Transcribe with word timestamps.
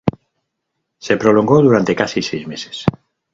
Se 0.97 1.15
prolongó 1.15 1.61
durante 1.61 1.95
casi 1.95 2.23
seis 2.23 2.47
meses. 2.47 2.85